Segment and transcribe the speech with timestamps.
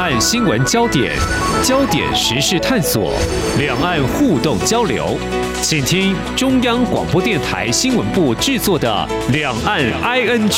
[0.00, 1.14] 岸新闻焦点，
[1.62, 3.12] 焦点时事探索，
[3.58, 5.18] 两岸互动交流，
[5.60, 10.48] 请听中央广播电台新闻部制作的《两岸 ING》。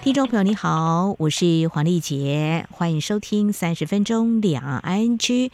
[0.00, 5.50] 听众朋友你好，我是黄丽杰，欢迎收听三十分钟两岸 ING。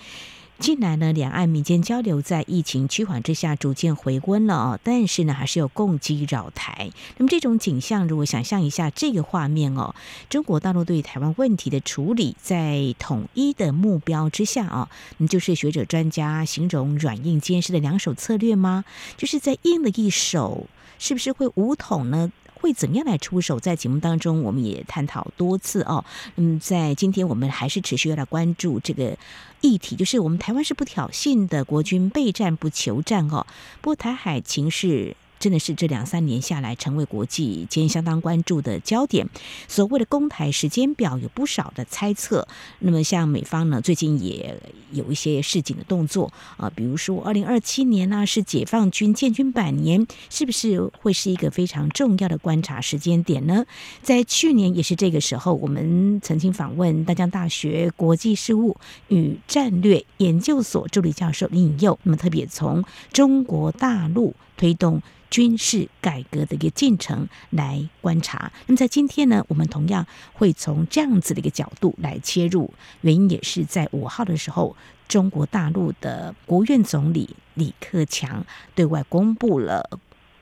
[0.59, 6.91] 近来呢，两岸民间交流在疫情趋缓之下逐渐回温了哦，但是呢，还是有共机扰台。
[7.19, 9.95] 那么这种景象，如果想象一下这个画面哦，
[10.31, 14.89] 中国大陆对台湾问题的处理，在统一的目标之下啊，
[15.19, 18.85] 那就是学者专家形容软硬兼施的两手策略吗？
[19.17, 20.67] 就是在硬的一手，
[20.99, 22.33] 是不是会武统呢？
[22.67, 23.61] 会怎么样来出手？
[23.61, 26.05] 在节目当中，我们也探讨多次哦。
[26.35, 29.17] 嗯，在今天我们还是持续要来关注这个
[29.61, 33.47] 议题，就是我们台湾是不挑衅的国军备战不求战哦。
[33.81, 35.15] 不过台海情势。
[35.47, 39.29] 真的是这两三年下来，成为国际间相当关注的焦点。
[39.69, 42.49] 所谓的公台时间表有不少的猜测。
[42.81, 53.65] 那么，像美方呢，最近也有一些示警的动作啊，比如说二零二七年呢、是解放军建军百年，是不是会是一个非常重要的观察时间点呢？
[54.03, 65.03] 在去年也是这个时候，我们曾经访问大江大学国际事务与战略研究所助理教授林颖佑，那么特别从中国大陆推动。
[65.29, 68.53] 军事改革的一个进程来观察。
[68.67, 72.73] 那么在今天呢，我们同样会从这样子的一个角度来切入。
[73.01, 74.77] 原因也是在五号的时候，
[75.09, 78.47] 中国大陆的国务院总理李克强
[78.77, 79.99] 对外公布了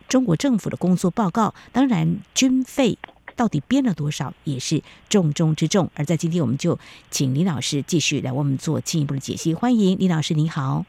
[0.07, 1.55] 中国政府的工作报告。
[1.73, 2.99] 当然，军费
[3.35, 5.91] 到底编了多少也是重中之重。
[5.95, 6.79] 而在今天，我们就
[7.11, 9.55] 请李老师继续来为我们做进一步的解析。
[9.55, 10.85] 欢迎李老师，您好。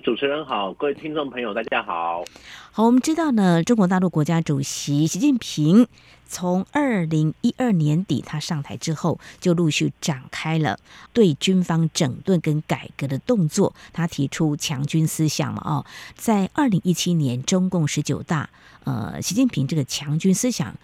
[0.00, 2.22] 主持人好，各位听众朋友，大家好。
[2.70, 5.86] 好，我们知道呢，中国大陆国家主席习近平
[6.26, 10.78] 从二零一二年底他上台之后，就陆续展开了
[11.12, 13.74] 对军方整顿跟改革的动作。
[13.92, 18.50] 他提出强军思想嘛，哦，在二零一七年中共十九大，
[18.84, 20.74] 呃，习近平这个强军思想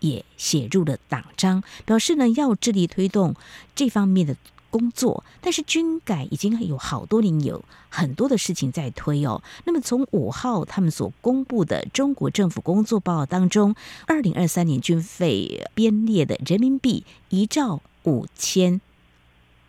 [0.00, 3.34] 也写入了党章，表示呢要致力推动
[3.76, 4.34] 这方面的。
[4.76, 9.42] 工作，但是军改已经有好多年，有很多的事情在推哦。
[9.64, 13.74] 那么从五号他们所公布的中国政府工作报告当中，
[14.06, 18.82] 二零二三年军费编列的人民币一兆五千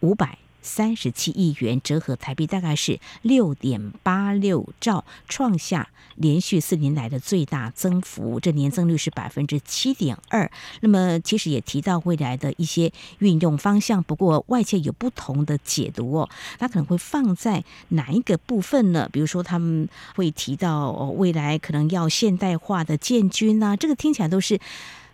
[0.01, 0.39] 五百。
[0.67, 10.51] 三十七亿元，折合台币大概是六点八六兆，创下连续四年来的最大增幅，这年增率是百分之七点二。
[10.81, 16.29] 那么，其实也提到未来的一些运用方向，不过外界有不同的解读哦。
[16.59, 19.07] 它可能会放在哪一个部分呢？
[19.11, 24.59] 比如说，他们会提到未来可能要现代化的建军啊，这个听起来都是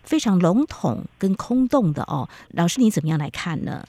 [0.02, 2.28] 非常笼统跟空洞的哦。
[2.50, 3.86] 老师，你怎么样来看呢？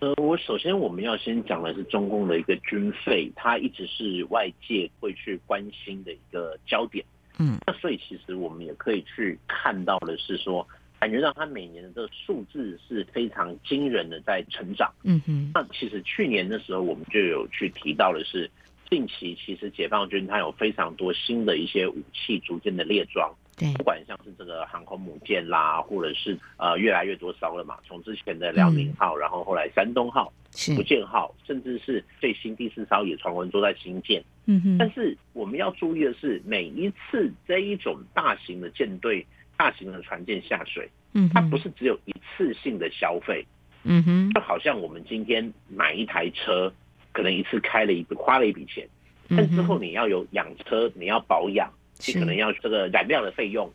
[0.00, 7.04] 呃，我首先我们要先讲的是中共的一个军费，它一直是外界会去关心的一个焦点。
[7.40, 10.66] 嗯，那所以其实我们也可以去看到的是说，
[11.00, 14.92] 感觉到它每年的这个数字是非常惊人的在成长。
[15.02, 18.48] 嗯哼，那其实去年的时候我们就有去提到的是，
[18.88, 23.34] 近期其实解放军它有非常多新的一些武器逐渐的列装。
[23.58, 34.22] 对，不管像是这个航空母舰啦，或者是呃越来越多艘了嘛，从之前的辽宁号，嗯、然后后来山东号、福建号，甚至是最新第四艘也传闻都在新建。
[34.46, 34.78] 嗯哼。
[34.78, 39.26] 但是我们要注意的是，每一次这一种大型的舰队、
[39.56, 43.44] 大型的船舰下水，嗯，它不是只有一次性的消费。
[43.82, 44.30] 嗯哼。
[44.32, 46.72] 就好像我们今天买一台车，
[47.12, 48.88] 可能一次开了一笔花了一笔钱，
[49.30, 51.68] 但之后你要有养车，你要保养。
[52.06, 53.70] 你可能要这个燃料的费用，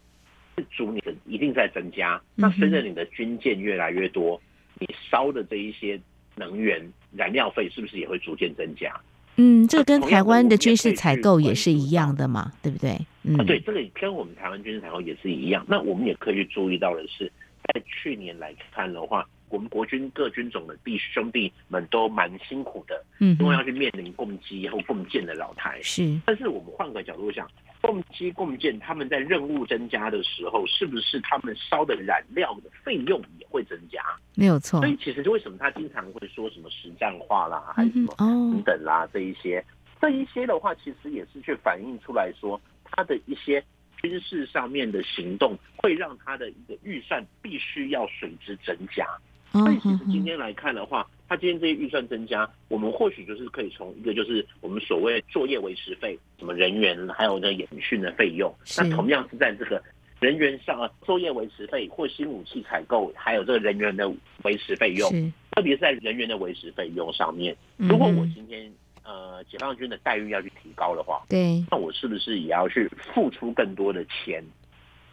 [0.57, 2.22] 是逐年的一定在增加。
[2.35, 4.41] 那随着你的军舰越来越多，
[4.79, 6.00] 你烧的这一些
[6.35, 8.94] 能源燃料费是不是也会逐渐增加？
[9.35, 12.95] 嗯，这个跟台湾的军事采购也是一样的嘛，对不对？
[13.23, 15.66] 嗯，啊，对，这个跟我们台湾军事采购也是一样。
[15.67, 17.31] 那我们也可以去注意到的是，
[17.73, 25.79] 在去年来看的话，我们国军各军种的弟兄弟们都蛮辛苦的，嗯，因为要去面临共机或共建的老台。
[25.84, 27.47] 是，但是我们换个角度想。
[27.84, 34.02] 共机共建，他们在任务增加的时候，是不是他们烧的燃料的费用也会增加？
[34.35, 34.79] 没有错。
[34.79, 39.61] 所以其实就为什么他经常会说什么实战化啦，还是什么等等啦，这一些，
[40.00, 43.61] 这一些的话，其实也是去反映出来说，他的一些
[44.02, 49.05] 军事上面的行动，会让他的一个预算必须要随之增加。
[49.53, 59.82] 所以其实今天来看的话，他今天这些预算增加，我们或许就是可以从一个就是我们所谓作业维持费，什么人员还有那演训的费用，那同样是在这个
[60.20, 64.11] 人员上啊作业维持费或新武器采购，还有这个人员的
[64.44, 65.08] 维持费用，
[65.52, 68.72] 特别是在人员的维持费用上面，如果我今天
[69.03, 74.44] 呃解放军的待遇要去提高的话，对，那我是不是也要去付出更多的钱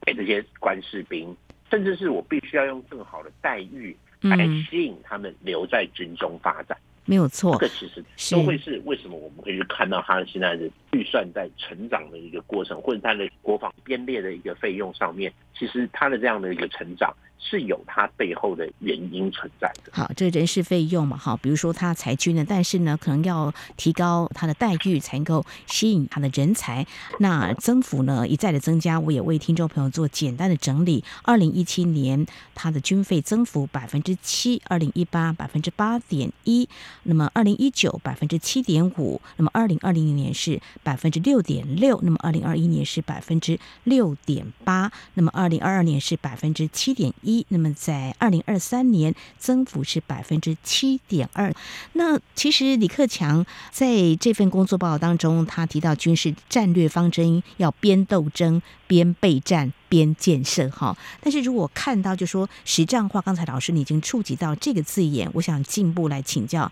[0.07, 1.37] 给这些官士兵，
[1.71, 4.37] 甚至是我必须要用更好的待遇来
[4.71, 6.77] 吸引他们留在军中发展？
[7.07, 8.05] 没有错，这个其实
[8.37, 17.13] 都会是为什么我们会去看到他现在的预算在成长的一个过程，或者他的国防编列的一个费用上面，其实他的这样的一个成长。
[17.43, 19.91] 是有它背后的原因存在的。
[19.93, 26.87] 好，这个人事费用嘛，哈，比如说他裁军呢，但是呢，可能要提高他的待遇，才能够吸引他的人才。
[27.19, 31.03] 那增幅呢一再的增加，我也为听众朋友做简单的整理。
[31.23, 36.69] 二零一七年他的军费增幅百分之七，二零一八百分之八点一，
[37.05, 47.30] 那么二零一九百分之七点五，那么二零二零年是百分之六点六，那么二零二一年是百分之六点八，那么二零二二年是百分之七点一。
[47.31, 51.53] 一，那么在二零二三年增幅是百分之七点二。
[51.93, 60.97] 那其实李克强在这份工作报告当中，他提到军事战略方针要边斗争边备战边建设哈。
[61.21, 66.71] 但是如果看到就说实战化，刚才老师你已经触及到这个字眼，我想进一步来请教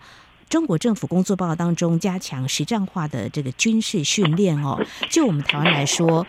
[0.48, 4.84] 中国政府工作报告当中加强实战化的这个军事训练哦。
[5.10, 6.26] 就我们台湾来说。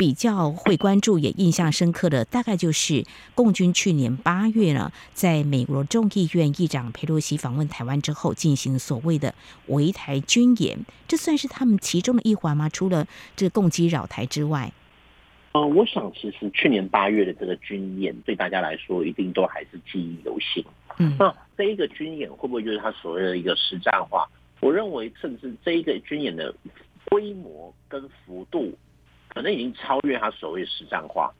[0.00, 3.04] 比较会关注也印象深刻的，大概就是
[3.34, 9.34] 共军去年八月呢，在美国众议院议长佩洛西访问台湾之后，进行所谓的
[9.66, 12.66] 围台军演，这算是他们其中的一环吗？
[12.70, 13.06] 除了
[13.36, 14.72] 这个共机扰台之外，
[15.52, 20.64] 呃，我想其实去年八月的这个军演，对大家来说一定都还是记忆犹新。
[20.96, 24.26] 嗯，那这一个军演会不会就是他所谓的一个实战化？
[24.60, 26.54] 我认为，甚至这一个军演的
[27.10, 28.72] 规模跟幅度。
[29.40, 31.32] 可能已经超越他所谓实战化，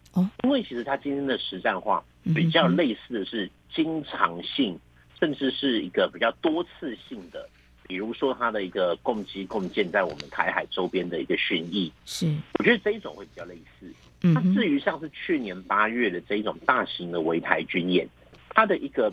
[0.42, 2.02] 因为其实他今天的实战化
[2.34, 4.74] 比较类似的是经常性，
[5.18, 7.46] 甚至是一个比较多次性的，
[7.86, 13.92] 比如说他的一个共机共建在我们台海周边的一个巡弋，是，我觉得这一种会比较类似。
[14.22, 18.08] 那至于像是去年八月的这一种大型的围台军演，
[18.48, 19.12] 它的一个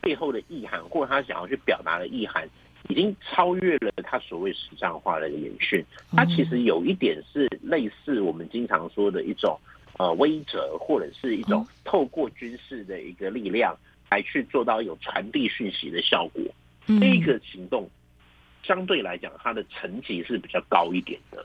[0.00, 2.48] 背后的意涵，或者他想要去表达的意涵。
[2.88, 9.58] 已经超越了他所谓实战化的演训，它其实有一点是类似我们经常说的一种
[9.98, 13.76] 呃威慑，或者是一种透过军事的一个力量
[14.08, 16.42] 来去做到有传递讯息的效果。
[16.86, 17.90] 这个行动
[18.62, 21.44] 相对来讲，它的层级是比较高一点的。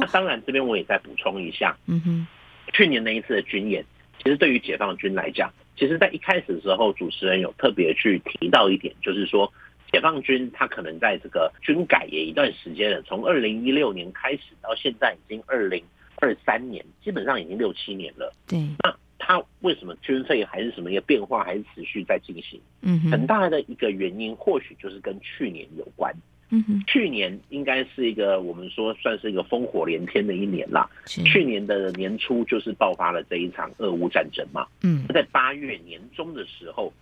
[0.00, 2.26] 那当然，这边我也再补充一下，嗯哼，
[2.72, 3.84] 去年那一次的军演，
[4.18, 9.52] 其实对于解放军来讲，其实在一开始的时候，主持人有特别去提到一点，就是说。
[9.92, 15.82] 解放军他可能在这个军改也一段时间了，从二零一六年开始到现在已经二零
[16.16, 18.32] 二三年，基本上已经六七年了。
[18.46, 22.60] 对，那他为什么军费还是什么一个变化还是持续在进行？
[22.82, 26.14] 嗯，很大的一个原因或许就是跟去年有关。
[26.50, 30.88] 嗯哼，去年应该是一个我们说算是一个烽火连天的一年啦。
[31.06, 34.66] 去年的年初就是爆发了这一场俄乌战争嘛。
[34.82, 36.92] 嗯，在八月年中的时候。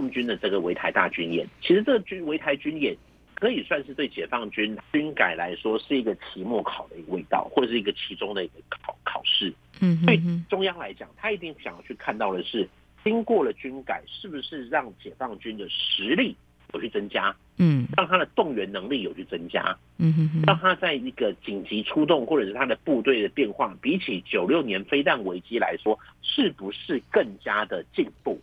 [0.00, 2.96] 共军的这个围台大军演，其实这个军围台军演
[3.34, 9.52] 可以算是对解放军军改来说是一个期末考的一个味道，或者是一个其中的一个考考试。
[9.80, 10.18] 嗯，对
[10.48, 12.66] 中央来讲，他一定想要去看到的是，
[13.04, 16.34] 经过了军改，是不是让解放军的实力
[16.72, 17.36] 有去增加？
[17.58, 19.76] 嗯，让他的动员能力有去增加？
[19.98, 28.40] 嗯哼，让他在一个紧急出动，或者是他的部队的变化，比起九六年飞弹危机来说，是不是更加的进步？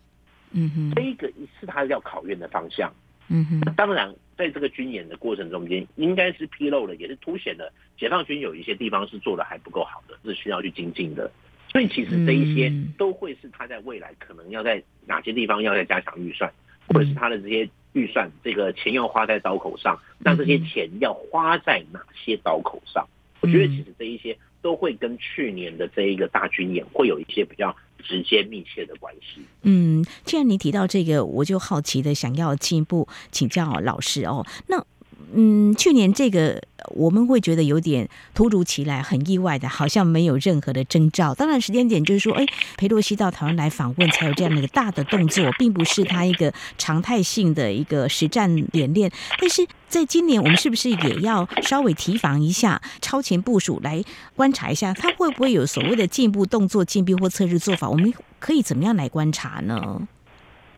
[0.52, 1.28] 嗯哼，这一个
[1.60, 2.94] 是他要考验的方向。
[3.30, 11.30] 嗯哼，当然，在这个军演的过程中间，应该是披露了，也是凸显了解放军有一些地方是做的还不够好的，是需要去精进的。
[11.70, 16.50] 所以，其实这一些都会是他在未来可能要在哪些地方要再加强预算，
[16.88, 23.06] 或者是他的这些预算，这个钱要花在刀口上，那这些钱要花在哪些刀口上？
[23.42, 27.76] 我觉得，其实这一些都会跟去年的这一个大军演会有一些比较。
[28.04, 29.42] 直接密切的关系。
[29.64, 34.46] 嗯，既然你提到这个，我就好奇的想要进一步请教老师哦。
[34.68, 34.86] 那
[35.34, 36.62] 嗯，去年这个
[36.96, 41.34] 我们会觉得有点突如其来，很意外的，好像没有任何的征兆。
[41.36, 42.46] 当然，时间点就是说，哎，
[42.78, 49.12] 裴洛西到台湾来访问，才有这样的一个大的动作，并不是他一个常态性的一个实战演练。
[49.38, 54.02] 但是在今年，我们是不是也要稍微提防一下，超前部署来
[54.36, 57.90] 观察一下，他会不会有所谓的进一步动作、进逼或测试做法？
[57.90, 60.08] 我们可以怎么样来观察呢？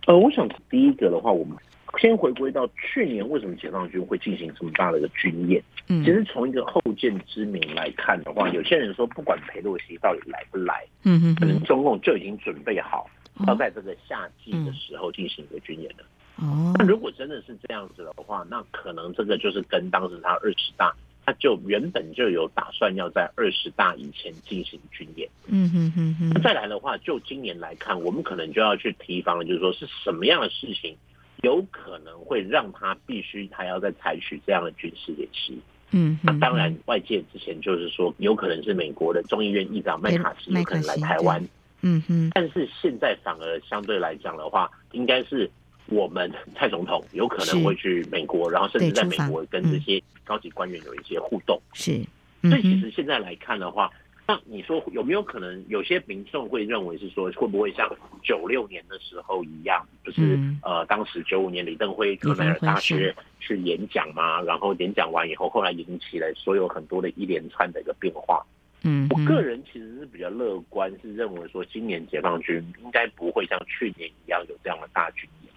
[0.08, 1.56] 呃，我想第一个的话，我们。
[2.00, 5.62] 先回归到去年，为什么解放军会进行这么大的一个军演？
[5.88, 13.10] 嗯，其实从一个后见之明来看的话，有些人说，不管裴洛西到底来不来，嗯嗯，可能中共就已经准备好
[13.48, 16.06] 要在这个夏季的时候进行一个军演了。
[16.38, 20.96] 哦，那如果真的是这样子的话，那可能这个就是跟当时他二十大。
[21.26, 26.42] 他就原本就有打算要在二十大以前进行军演，嗯哼哼哼。
[26.42, 30.96] 再来的话，就今年来看，我们可能就要去提防，就是说是什么样的事情
[31.42, 35.60] 有可能会让他必须他要再采取这样的军事演习。
[35.92, 41.44] 嗯，那当然，外界之前就是说有可能是美国的众议院议长麦卡锡有可能来台湾。
[41.82, 42.30] 嗯哼。
[42.34, 45.50] 但是现在反而相对来讲的话，应该是。
[45.92, 51.60] 我们蔡总统有可能会去美国，然后甚至在美国跟这些高级官员有一些互动。
[51.74, 52.00] 是，
[52.44, 53.90] 所以其实现在来看的话，
[54.30, 57.90] 那你说有没有可能有些民众会认为是说，会不会像
[58.22, 68.46] 九六年的时候一样，就是呃，当时九五年李登辉克莱尔大学去演讲嘛，然后演讲完以后，后来引起了所有很多的一连串的一个变化。
[68.84, 75.52] 嗯，我个人其实是比较乐观，是认为说今年解放军应该不会像去年一样有这样的大军演。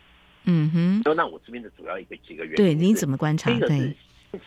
[0.47, 0.71] 嗯
[1.05, 3.51] 哼，那我这边的主要一个几个原因，对，您怎么观察？
[3.51, 3.95] 第一个是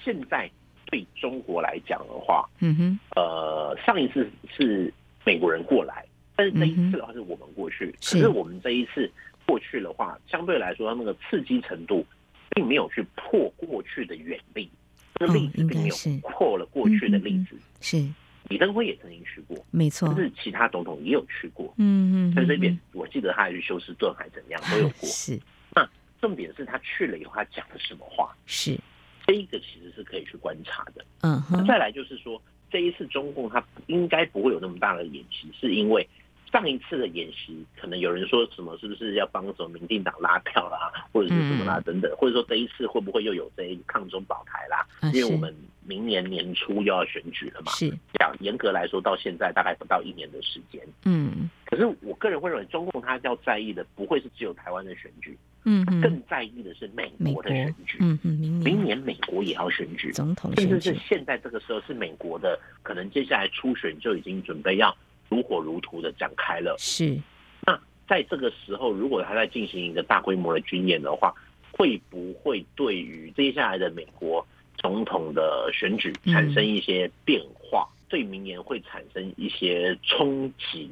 [0.03, 0.49] 现在
[0.85, 4.93] 对中国来讲的话，嗯哼，呃，上一次是
[5.25, 8.27] 美国人过来，但是这一次的话是我们过去，嗯、可是。
[8.27, 9.09] 我们这一次
[9.45, 12.05] 过去的话，相对来说那个刺激程度
[12.51, 14.69] 并没有去破过去的远例，
[15.15, 18.07] 这个例子并没有破了过去的例子，是。
[18.47, 25.39] 李登辉也曾经去过，没错，但是其他总统也有去过，嗯嗯，在这边我记得他还去休斯顿还怎样都有过， 是。
[25.75, 25.89] 那
[26.21, 28.31] 重点是他去了以后，他讲了什么话？
[28.45, 28.79] 是
[29.25, 31.03] 这一个其实是可以去观察的。
[31.21, 36.07] 嗯哼，再来就是说，这一次中共它应该不会有那么大的演习，是因为
[36.51, 44.85] 上一次的演习，可能有人说什么是不是要帮什么民进党拉票啦， 或者是什么啦等等，或者说这一次会不会又有这一抗中保台啦？
[45.13, 47.71] 因为我们明年年初又要选举了嘛。
[47.73, 50.81] 是讲严格来说，到现在大概不到一年的时间。
[51.03, 55.37] 嗯，可是我个人会认为，中共他要在意的不会是只有台湾的选举。
[55.67, 57.97] 嗯，更在意的是美国的选举。
[57.99, 64.95] 嗯嗯，明年明年美国也要选举，总统甚至是现在这个时候是美国的，可能接下来初选就已经准备要
[65.35, 66.75] 如火如荼的展开了。
[66.79, 67.19] 是，
[67.65, 71.33] 那在这个时候，如果他在进行一个大规模的军演的话，
[71.71, 74.45] 会不会对于接下来的美国
[74.77, 77.87] 总统的选举产生一些变化？
[78.07, 80.89] 对明年会产生一些冲击？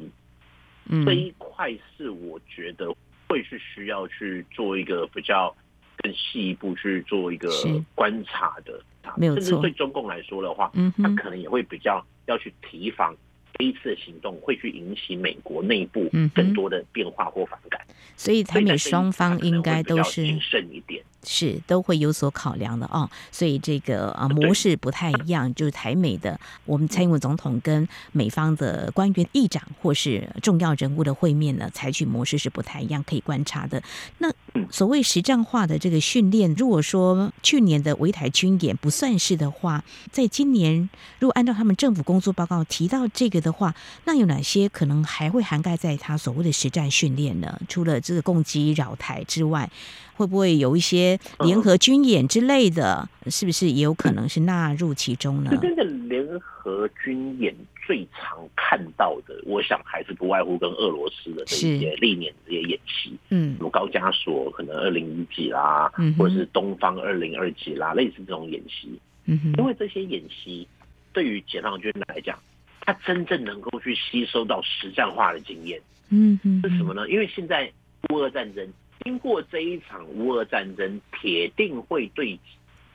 [0.90, 2.94] 嗯，这一块是我觉得。
[3.30, 5.52] 会是需要去做一个比较
[5.98, 7.50] 更细一步去做一个
[7.96, 8.80] 观察的，
[9.18, 9.42] 没有错。
[9.42, 13.18] 甚至对中共来说的话，嗯，他可能也会比较要去提防
[13.54, 17.80] 这一次的行动会去引起美国内部更多的变化或反感。
[18.16, 21.04] 所以，台美双方应该都是谨慎一点。
[21.24, 33.82] 是都会有所考量的哦，所以这个啊模式不太一样，就是台美的我们蔡英文总统跟美方的官员、议长或是重要人物的会面呢，采取模式是不太一样，可以观察的。
[34.20, 34.32] 那
[34.70, 40.90] 所谓实战化的这个训练，如果说去年的围台军演不算是的话，在今年
[41.20, 43.74] 如果按照他们政府工作报告提到这个的话，
[44.06, 47.60] 那有哪些可能还会涵盖在他所谓的实战训练呢？
[47.68, 49.70] 除了这个攻击扰台之外，
[50.16, 53.08] 会不会有一些联合军演之类的？
[53.28, 55.50] 是不是也有可能是纳入其中呢？
[55.52, 57.56] 这边的联合军演
[57.88, 70.68] 最常看到的，我想还是不外乎跟俄罗斯的这一些历年这些演习，嗯，什么高加索可能二零一几啦，嗯，或者是东方二零二几啦，类似这种演习，嗯，因为这些演习
[71.14, 72.38] 对于解放军来讲，
[72.82, 77.10] 他真正能够去吸收到实战化的经验，嗯嗯，是什么呢？
[77.10, 77.72] 因为现在
[78.10, 78.68] 乌俄战争。
[79.04, 82.40] 经过这一场乌俄战争，铁定会对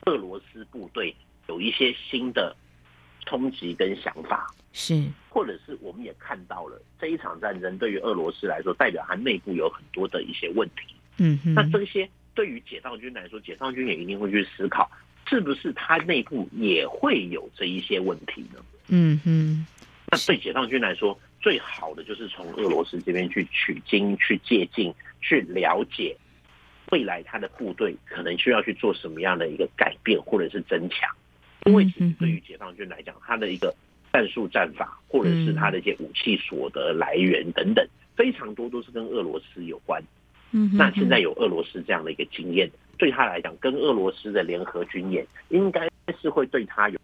[0.07, 1.15] 俄罗斯部队
[1.49, 2.57] 有一些新的
[3.27, 10.95] 冲击跟想法，是，或者是我们也看到了这一场战争对于俄罗斯来说，代表它内部有很多的一些问题。
[11.19, 14.91] 嗯，那这些对于解放军来说，解放军也一定会去思考，
[15.29, 18.65] 是不是它内部也会有这一些问题呢？
[18.89, 19.67] 嗯哼，
[20.11, 24.95] 那对解放军来说，最好的就是从俄罗斯这边去取经、去借镜。
[25.21, 26.17] 去了解
[26.93, 31.11] 未来他的部队可能需要去做什么样的一个改变或者是增强，
[31.65, 33.75] 因为其实对于解放军来讲，他的一个
[34.13, 40.01] 战术战法或者是他的一些武器所得来源等等，非常多都是跟俄罗斯有关。
[40.53, 45.89] 嗯，那现在有俄罗斯这样的一个经验，对他来讲，跟俄罗斯的联合军演应该
[46.23, 46.99] 是会对他有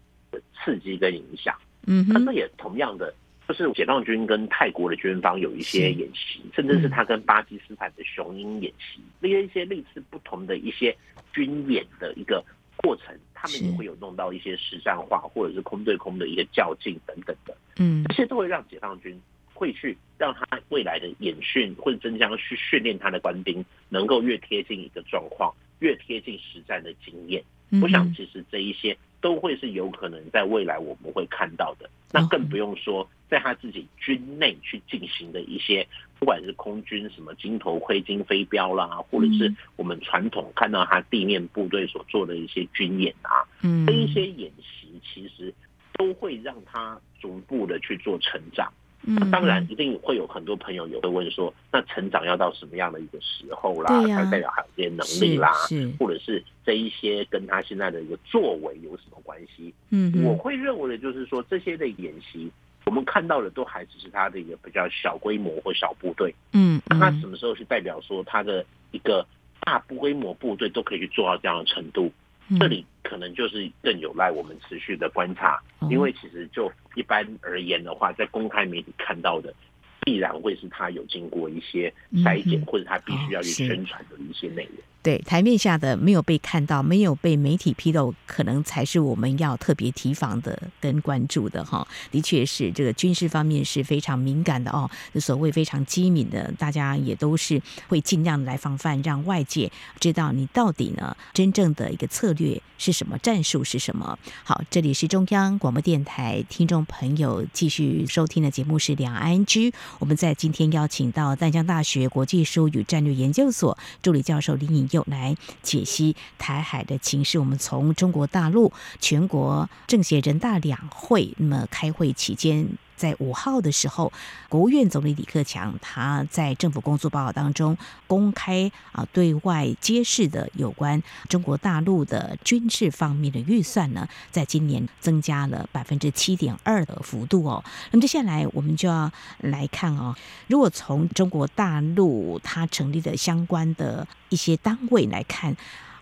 [0.53, 1.53] 刺激跟影响。
[1.85, 3.13] 嗯，那这也同样的。
[3.47, 10.95] 就是解放军跟泰国的军方有一些演习，甚至是他跟巴基斯坦的雄鹰演习，那些一些类似不同的一些
[11.31, 12.43] 军演的一个
[12.77, 19.19] 过程，他们也会有弄到一些实战化，或者是空对空的一个较劲等等的，嗯，这些都会让解放军
[19.53, 27.43] 会去让他未来的演训或者真将去训练他的官兵，能够越贴近一个状况，越贴近实战的经验。
[27.81, 31.89] 我想，其实这一些都会是有可能在未来我们会看到的。
[32.11, 35.87] 那更不用说在他自己军内去进行的一些，
[36.19, 43.41] 不管是空军什么金头盔、金飞镖啦，或者是我们传统看到他地面部队所做的一些军演啊，
[43.87, 45.51] 这一些演习其实
[45.93, 48.71] 都会让他逐步的去做成长。
[49.07, 54.01] 那当然，一定会有很多朋友也会问说，那成长要到什么样的一个时候啦？
[54.07, 55.51] 才代表还有这些能力啦，
[55.99, 59.73] 或者是这一些跟他现在的一个作为有什么关系？
[59.91, 62.51] 嗯，我会认为的就是说，这些的演习，
[62.85, 66.33] 我们看到的都还只是他的一个比较小规模或小部队。
[66.53, 69.25] 嗯，那他什么时候是代表说他的一个
[69.61, 72.11] 大规模部队都可以去做到这样的程度？
[72.59, 75.59] 这里可能就是更有赖我们持续的观察，
[75.89, 79.53] 因为其实就一般而言的话，在公开媒体看到的，
[80.01, 84.77] 必然会是他有经过一些筛检，或者他必须要去宣传的一些内容。
[85.05, 91.87] 对，台面下的没有被看到，没有被媒体披露，可能才是我们要特别提防的跟关注的哈。
[92.09, 104.17] 的确是这个军事方面是非常敏感的哦，所谓非常机敏的，大家也都是会尽量来防范，让外界知道你到底呢真正的一个策略是什么，战术是什么。
[104.43, 117.37] 好，这里是中央广播电台听众朋友继续收听的节目是两岸 ING，我们在今天邀请到淡江大学国际事务与战略研究所助理教授林颖有来解析台海的情势。
[117.37, 122.67] 我们从中国大陆全国政协人大两会那么开会期间。
[122.95, 124.11] 在五号的时候，
[124.49, 137.63] 国务院总理李克强他在政府工作报告当中公开啊对外揭示的有关中国大陆的军事方面的预算呢，在今年增加了百分之七点二的幅度哦。
[137.91, 140.15] 那么接下来我们就要来看哦，
[140.47, 145.55] 如果从中国大陆它成立的相关的一些单位来看。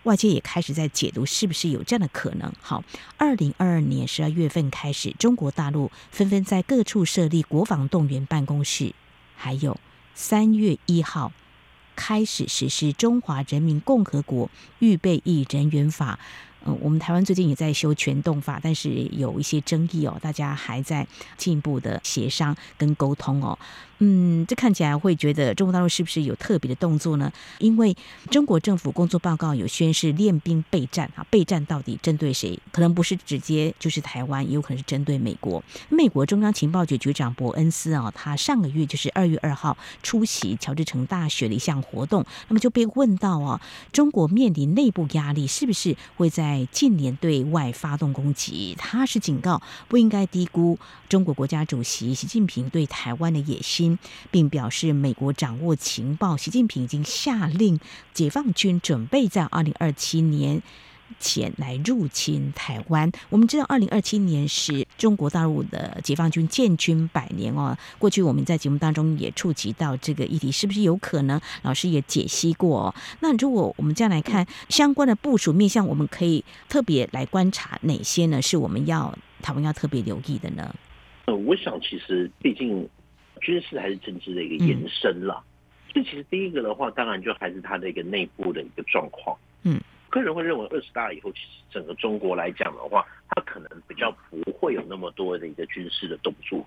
[0.03, 2.51] 外界也开始在解读，是不是有这样的可能？
[2.61, 2.83] 好，
[3.17, 8.93] 二零二二年十二月份开始，中国大陆纷纷在各处设立国防动员办公室，
[9.35, 9.79] 还有
[10.13, 11.31] 三月一号
[11.95, 16.19] 开始实施《中华人民共和国预备役人员法》。
[16.65, 23.59] 嗯，我们台湾最近也在修全动法，但是有一些争议哦，大家还在进一步的协商跟沟通哦。
[24.05, 27.31] 嗯，这看起来会觉得中国大陆是不是有特别的动作呢？
[27.59, 27.95] 因为
[28.29, 32.59] 中国政府工作报告有宣示练兵备战啊，备战到底针对谁？
[32.73, 35.63] 可能不是直接就是台湾，也有可能是针对美国。
[35.87, 43.61] 美国中央情报局局长伯恩斯啊，他上个月就是二月二号出席乔治城大学的一项活动，那么就被问到啊，
[43.93, 48.75] 中国面临内部压力，是不是会在近年对外发动攻击？
[48.77, 53.92] 他是警告不应该低估中国国家主席习近平对台湾的野心。
[54.31, 57.79] 并表示，美国掌握情报，习近平已经下令
[58.13, 60.61] 解放军准备在二零二七年
[61.19, 63.11] 前来入侵台湾。
[63.29, 67.77] 我们知道，二零二七年是中国大陆的解放军建军百年哦。
[67.99, 71.39] 过去我们在节目当中也触及到这个议题，是不是有可能？
[71.61, 72.87] 老师也解析过。
[72.87, 78.41] 哦那如果我们这样来看相关的部署面向，我们可以特别来观察哪些呢？
[78.41, 80.75] 是我们要台湾要特别留意的呢？
[81.25, 82.89] 呃，我想其实毕竟。
[83.43, 85.43] 军事还是政治的一个延伸啦，
[85.93, 89.37] 这、嗯、其实第一个的话，当然就还是它的一个内部的一个状况。
[89.63, 89.79] 嗯，
[90.09, 96.65] 个人会认为二十大以后，其实整个中国来讲的话，它可能比较不会有那么多的一个军事的动作。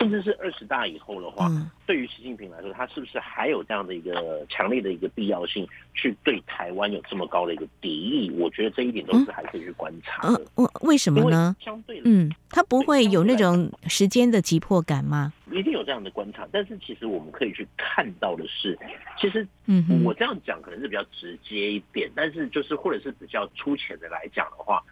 [0.00, 8.30] 甚至是二十大以后的话，嗯、对于习近平来说，他是不是还有这样的一个强烈的一个必要性，去对台湾有这么高的一个敌意？
[8.38, 10.42] 我觉得这一点都是还可以去观察的。
[10.54, 11.54] 嗯，为什么呢？
[11.60, 15.34] 相对，嗯，他不会有那种时间的急迫感吗？
[15.56, 18.78] 一定有这样的观察，但是其实我们可以去看到的是，
[19.18, 24.82] 其实，嗯，我这样讲可能是比较直接一点，但是就是或者是比较粗浅的来讲的话，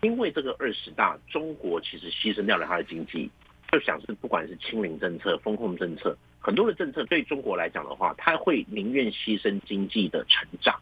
[0.00, 3.30] 因为这个二十大，中国其实牺牲掉了它的经济。
[3.72, 10.80] 就想是不管是清零政策、风控政策，很多的政策对中国来讲的话，他会宁愿牺牲经济的成长，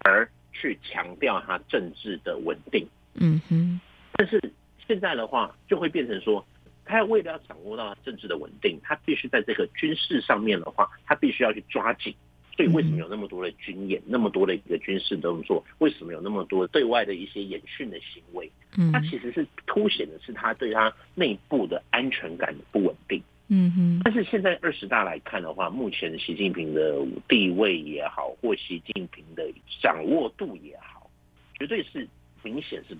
[0.00, 2.86] 而去强调它政治的稳定。
[3.14, 3.80] 嗯哼。
[4.14, 4.52] 但是
[4.86, 6.44] 现在的话，就会变成说，
[6.84, 12.14] 他为了要掌握到政治的稳定，他必须在这个军事上面的话，他必须要去抓紧
[12.56, 15.64] 所以为什么有那么多的军演，那么多的一个军事动作？
[15.78, 18.48] 为什么有那么多对外的一些演训的行为？
[18.76, 23.20] 嗯它其实是凸显的是他对他内部的安全感的不稳定。
[23.48, 24.00] 嗯哼。
[24.04, 29.44] 但是现在二十大来看的话，目前习近平的地位也好，或习近平的
[29.82, 31.10] 掌握度也好，
[31.58, 32.08] 绝对是
[32.44, 32.96] 明显是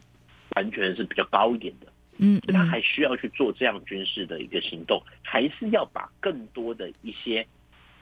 [0.56, 1.86] 完全是比较高一点的。
[2.18, 2.40] 嗯。
[2.44, 7.46] 所以他还需要去做这样军事的一个行动，还是要把更多的一些。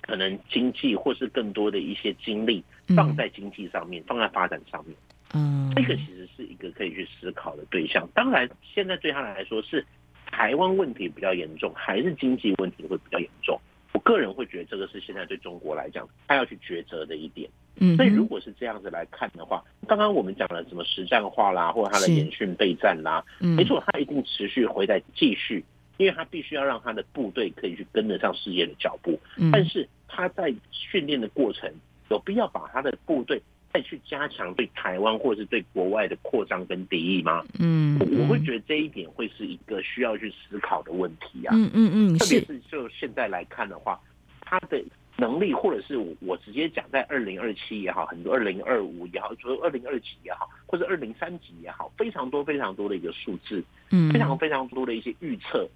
[0.04, 4.96] 可能经济或是更多的一些精力放在经济上面，嗯、放在发展上面，
[5.32, 8.04] 嗯，这个其实是一个可以去思考的对象。
[8.12, 9.86] 当然，现在对他来说是
[10.26, 13.56] 台湾问题比较严重，还是经济问题会比较严重？
[14.02, 17.48] 我个人会觉得这个是现在对中国来讲，他要去抉择的一点。
[17.76, 25.64] 嗯，所以如果是这样子来看的话，刚刚我们讲了什么实战化啦，或者他的演训备战啦，嗯、没错，他一定持续会在继续。
[25.98, 29.20] 因为他必须要让他的部队可以去跟得上世界的脚步，
[29.52, 31.70] 但是他在训练的过程
[32.10, 33.40] 有必要把他的部队
[33.72, 37.42] 再去加强对台湾或者是对国外的扩张跟敌意吗？
[37.58, 41.54] 嗯，我会觉得这一点会是一个需要去思考的问题啊。
[41.56, 43.98] 嗯嗯嗯，特别是就现在来看的话，
[44.40, 44.82] 他的
[45.16, 55.68] 能力或者是我直接讲，在二零二七也好，很多二零二五也好，说二零二几也好，或者二零三几也好，非常多非常多的一个数字，嗯，非常非常多的一些预测。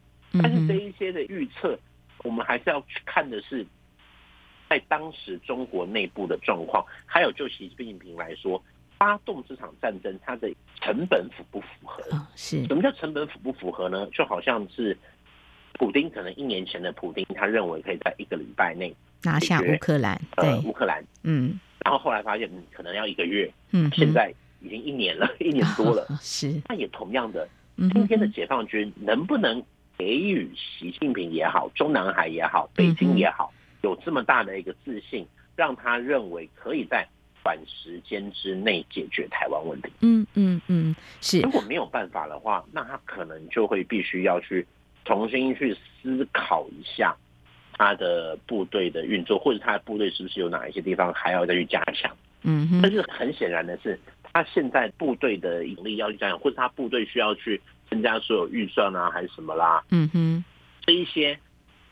[0.42, 1.78] 但是这一些的预测，
[2.24, 3.64] 我们还是要去看的是，
[4.68, 8.62] 在当时中国内部的状况，还有就习近平来说，
[8.98, 10.50] 发动这场战争，它的
[10.80, 12.02] 成本符不符合？
[12.34, 12.64] 是。
[12.66, 14.08] 什么叫成本符不符合呢？
[14.12, 14.96] 就好像是
[15.74, 20.58] 普丁可能一年前的普丁，他认为可以在一个礼拜内拿下乌克兰，对。
[20.64, 27.48] 乌克兰，嗯，然后后来发现，嗯，可能要一个月，嗯，现在已经一年了， 一年多了，是，那也同样的，
[27.92, 29.62] 今天的解放军能不能？
[29.98, 33.50] 给予习近平也好，中南海也好，北京也好，
[33.86, 37.06] 有这么大的一个自信，让他认为可以在
[37.42, 39.92] 短时间之内解决台湾问题。
[40.00, 41.40] 嗯嗯嗯，是。
[41.40, 44.66] 如果没有办法的话，那他可能就会必须要去
[45.04, 47.16] 重新去思考一下
[47.78, 52.10] 他的部队的运作，或者他的部队是不是有哪一些地方还要再去加强。
[52.42, 52.82] 嗯哼。
[52.82, 57.60] 但是很显然的是，他现在部队的引力要去加强，或者他部队需要去。
[57.88, 59.80] 增加所有预算啊，还是什么啦？
[59.92, 60.44] 嗯哼，
[60.84, 61.38] 这一些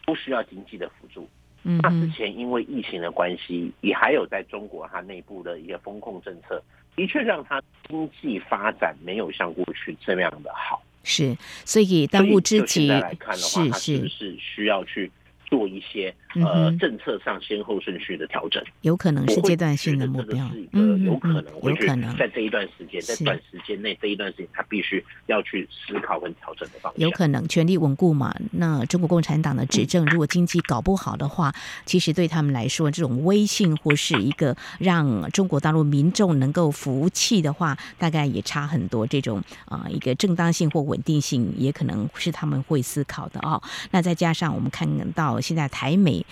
[0.05, 1.31] 不需要经济的辅助。
[1.65, 6.63] 嗯，那之前因为疫情的关系，也还有在中国它内部的一个风控政策，
[6.95, 10.83] 的确让它经济发展没有像过去这样的好。
[11.03, 15.11] 是，所以当务之急，来看的话，它是不是需要去？
[15.55, 27.01] 做一些呃政策上先后顺序的调整，有可能是阶段性的目标，嗯，有可能，有可能在这一段时间，在短时间内，这一段时间他必须要去思考跟调整的方向。
[27.01, 28.35] 有可能权力稳固嘛？
[28.51, 31.55] 那中国共产党的执政，如果经济搞不好的话，
[31.87, 39.07] 其实对他们来说，这种威信或是一个让中国大陆民众能够服气的话，大概也差很多。
[39.07, 43.63] 这种啊，一个正当性或稳定性，也可能是他们会思考的哦。
[43.93, 45.41] 那再加上我们看到。
[45.45, 46.25] 现在台美。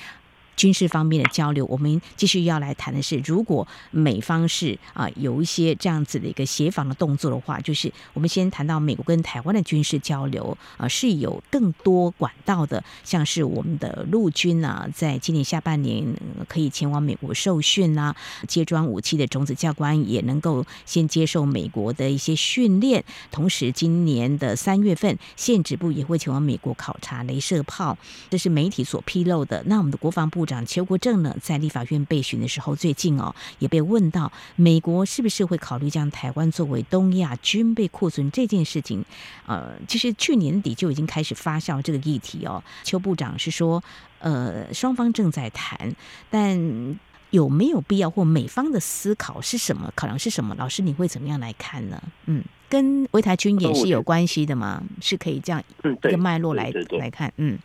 [0.57, 16.07] 军事方面的交流，我们继续要来谈的是，如果美方是啊有一些这样子的一个协防的动作的话，就是我们先谈到美国跟台湾的军事交流啊，是有更多管道的，像是我们的陆军啊，在今年下半年
[16.47, 18.15] 可以前往美国受训啊，
[18.47, 27.97] 接装武器的种子教官也能够先接受美国的一些训练，同时今年的三月份，宪指部也会前往美国考察镭射炮，
[28.29, 29.63] 这是媒体所披露的。
[29.67, 30.42] 那我们的国防部。
[30.43, 39.05] 部长邱国正呢，在立法院备询的时候，最近哦也被问到，美国是不是会考虑将台湾作为东亚军备库存这件事情？
[39.47, 42.61] 呃，其实去年底就已经开始发酵这个议题哦。
[42.83, 43.81] 邱部长是说，
[44.19, 45.95] 呃，双方正在谈，
[46.29, 46.99] 但
[47.31, 49.93] 有没有必要或美方的思考是什么？
[49.95, 50.57] 考量是什么？
[50.57, 52.03] 老师，你会怎么样来看呢？
[52.27, 54.83] 嗯，跟围台军演是有关系的吗？
[55.01, 57.57] 是可以这样一个脉络来来看，嗯。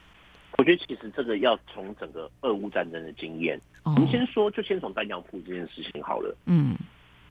[0.58, 6.36] 我觉得其实这个要从整个俄乌战争的经验，我们先说，就先从弹药库这件事情好了。
[6.46, 6.76] 嗯，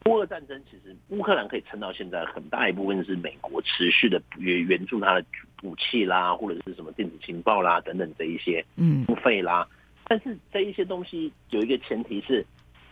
[0.05, 5.25] 乌俄战争其实乌克兰可以撑到现在，很大一部分是美国持续的援援助它的
[5.65, 9.67] 武器啦，或者是什么电子情报啦等等这一些，嗯，付费啦。
[10.05, 12.47] 但是这一些东西有一个前提是，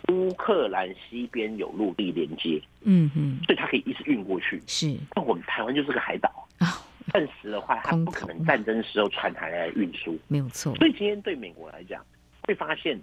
[0.08, 4.60] 乌克兰西边有陆地连接，嗯嗯，所以它可以一直运过去。
[4.66, 6.66] 是，那我们台湾就是个海岛啊。
[7.12, 10.74] 暂时的话，它不可能战争时候传台来运输，没有错。
[10.76, 12.04] 所以今天对美国来讲，
[12.42, 12.98] 会发现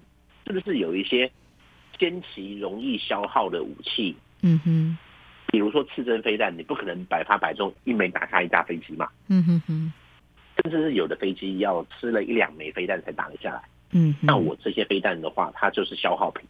[0.48, 1.32] 是不是有一些
[2.00, 4.16] 先期容易消耗的武器？
[4.42, 4.98] 嗯哼，
[5.48, 9.08] 比如说刺针飞弹，你不可能百发百中，一枚打下一架飞机嘛。
[9.28, 9.94] 嗯哼哼，
[10.64, 13.62] 甚至是有的飞机要吃了一两枚飞弹才打得下来。
[13.92, 16.44] 嗯，那我这些飞弹的话，它就是消耗品。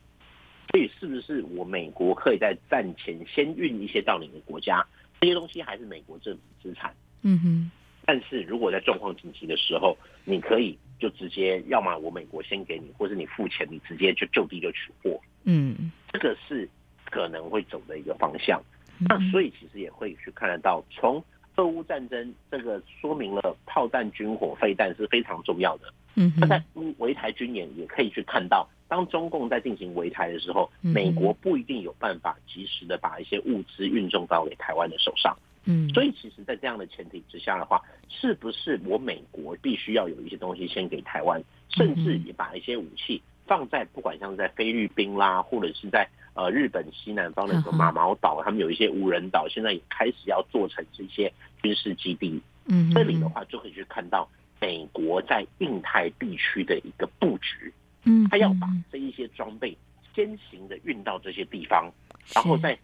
[0.70, 4.86] 所以是不是我美国可以在战前先运一些到你的国家？
[5.20, 6.96] 这些东西还是美国政府资产。
[7.24, 7.72] 嗯哼。
[8.06, 15.20] 但是如果在状况紧急的时候，你可以就直接，要么我美国先给你，或是你付钱，你直接就就地就取货。
[15.44, 16.68] 嗯，这个是
[17.06, 18.62] 可能会走的一个方向。
[19.00, 21.24] 那所以其实也会去看得到，从
[21.56, 25.94] 俄乌战争这个说明了炮弹、军火、飞弹是非常重要的。
[26.16, 26.62] 嗯，那在
[26.98, 28.68] 围台军演也可以去看到。
[28.88, 35.38] 当中共在进行围台的时候，美国不一定有办法及时的把一些物资运送到给台湾的手上。
[35.66, 52.42] 嗯，所以其实，在这样的前提之下的话，是不是我美国必须要有一些东西先给台湾，甚至也把一些武器放在不管像在菲律宾啦，或者是在呃日本西南方的什么马毛岛，他们有一些无人岛，现在也开始要做成这些军事基地。
[52.66, 54.28] 嗯，这里的话就可以去看到
[54.60, 57.74] 美国在印太地区的一个布局。
[58.04, 59.78] 嗯，他要把这一些装备
[60.16, 61.92] 先行的运到这些地方，
[62.34, 62.76] 然后在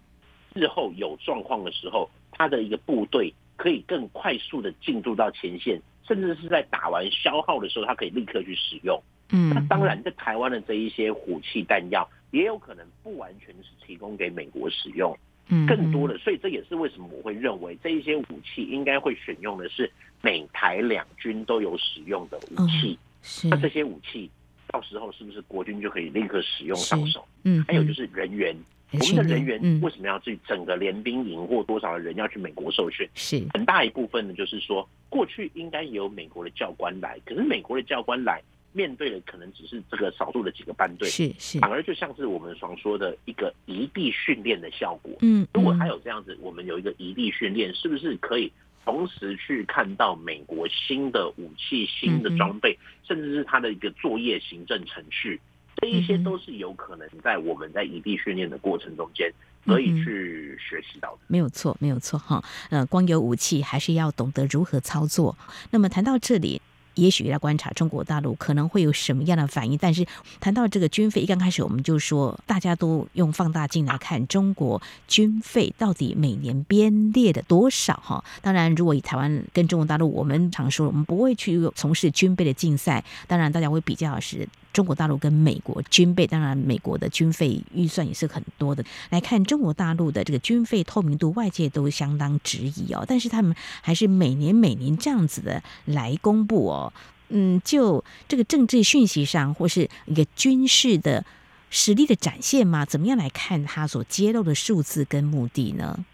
[0.54, 9.02] 日后有状况的时候，他的一个部队可以更快速的进入到前线，甚至是在打完消耗的时候，他可以立刻去使用。
[9.30, 15.18] 嗯，那当然，在台湾的这一些武器弹药，也有可能不完全是提供给美国使用，
[15.50, 22.98] 嗯，更多的，所以这也是为什么我会认为这一些武器应该会选用的是美台两军都有使用的武器。
[23.22, 24.30] 是，那这些武器。
[24.70, 27.26] 到时候是不是国军就可以立刻使用上手？
[27.46, 28.54] 嗯，还有就是人员，
[28.92, 33.08] 我们的人员为什么要去整个联兵营或多少的人要去美国受训？
[33.16, 45.12] 是很大一部分呢，就是说过去应该也有美国的教官来，可是美国的教官来面对的可能只是这个少数的几个班队，是是，反而就像是我们常说的一个移地训练的效果。
[45.22, 48.52] 嗯，如果还有这样子，我们有一个移地训练，是不是可以？
[48.86, 55.38] 同时去看到美国新的武器、新的装备，甚至是它的一个作业行政程序，
[55.78, 59.32] 这一些都是有可能在我们在异地训练的过程中间
[59.66, 61.20] 可以去学习到的。
[61.28, 62.44] 没有错，没有错哈。
[62.70, 65.38] 呃，光有武器，还是要懂得如何操作。
[65.72, 66.62] 那么谈到这里。
[66.98, 70.04] 也许要观察中国大陆可能会有什么样的反应，但是
[70.40, 78.26] 谈到这个军费，一刚开始我们就说，大家都用放大镜来看中国军费到底每年编列的多少哈。
[78.42, 84.50] 当然，如果以台湾跟中国大陆，我们常说我们不会去从事军备的竞赛，当然大家会比较是。
[84.74, 88.86] 中国大陆跟美国军备，当然美国的军费预算也是很多的。
[89.10, 93.04] 来看中国大陆的这个军费透明度，外界都相当质疑哦。
[93.08, 96.94] 但是他们还是每年每年这样子的来公布哦。
[97.30, 101.26] 嗯，就这个政治讯息上，或是一个军事的
[101.72, 102.86] 实力的展现吗？
[102.86, 106.06] 怎么样来看他所揭露的数字跟目的呢？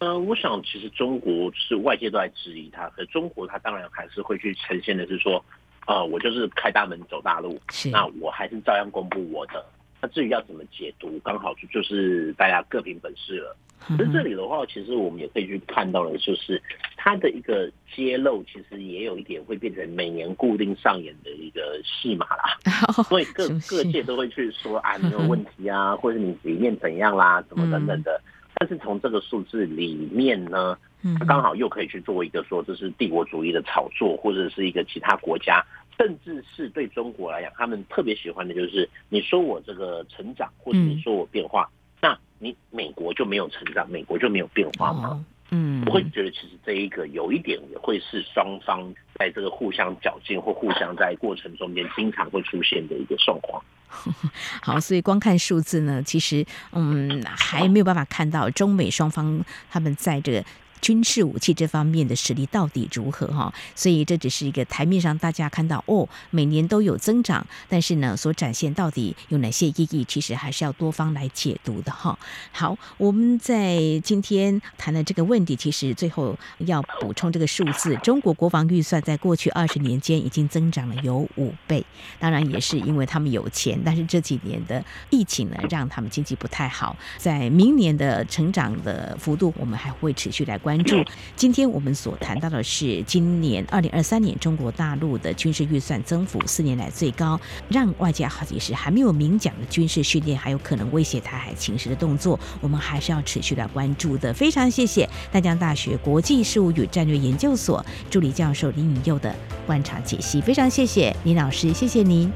[0.00, 5.42] 呃，我想其实中国是外界都在质疑他，可中国他当然还是会去呈现的是说。
[5.90, 7.58] 呃，我就是开大门走大路，
[7.90, 9.64] 那我还是照样公布我的。
[10.00, 13.56] 那至于要怎么解读，刚好就就是大家各凭本事了。
[13.80, 16.62] 可是这里的话，其实我们也可以去看到的，就是
[16.96, 22.56] 它的一个揭露，其实也有一点会变成每年固定上演的一个戏码啦。
[23.08, 28.22] 所以各各界都会去说啊， 你有问题啊，或者你里面怎样啦，怎么等等的。
[28.54, 30.78] 但是从这个数字里面呢，
[31.18, 35.64] 它刚好又可以去做一个说，这是帝国主义的炒作，或者是一个其他国家。
[35.98, 41.68] 甚至是对中国来讲，他们特别喜欢的就是你说我这个成长，或者你说我变化，
[42.00, 45.08] 嗯、那你美国就没有成长，美国就没有变化吗？
[45.10, 53.62] 哦、嗯，我会觉得其实这一个有一点也会是双方在这个互相较劲或互相在过程中间经常会出现的一个状况。
[54.62, 59.38] 好，所以光看数字呢，其实嗯还没有办法看到中美双方
[59.70, 60.42] 他们在这个。
[60.80, 63.52] 军事武器这方面的实力到底如何哈？
[63.74, 72.18] 所以这只是一个台面上大家看到哦，每年都有增长，但是呢，所展现到底有哪些意义，其实还是要多方来解读的哈。
[72.52, 81.84] 好，我们在今天谈的这个问题，其实最后要补充这个数字：中国国防预算在过去二十年间已经增长了有五倍，
[82.18, 86.96] 当然也是因为他们有钱，但是这几年的疫情呢，让他们经济不太好。
[87.18, 90.69] 在明年的成长的幅度，我们还会持续来关。
[90.70, 91.04] 关注，
[91.34, 104.32] 今天我们所谈到的是今年二零二三年中国大陆的军事预算增幅四年来最高，让外界好奇是还没有明讲的军事训练，还有可能威胁台海情势的动作，我们还是要持续来关注的。
[104.32, 109.34] 非常谢谢淡江大学国际事务与战略研究所助理教授林颖佑的
[109.66, 112.30] 观察解析，非常谢谢林老师，谢谢您，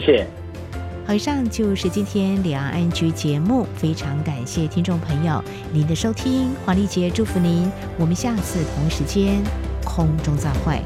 [0.00, 0.45] 谢谢。
[1.06, 5.40] 好，以上就是今天两岸局节目，非常感谢听众朋友
[5.72, 9.40] 您的收听，黄丽杰祝福您，我们下次同一时间
[9.84, 10.82] 空中再会。